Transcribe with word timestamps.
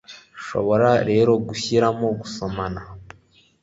Nshobora 0.39 0.89
rero 1.09 1.31
gushyiramo 1.47 2.07
gusomana 2.19 2.81